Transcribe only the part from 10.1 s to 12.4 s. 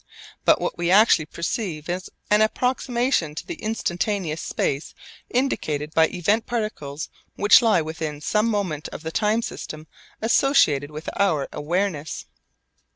associated with our awareness.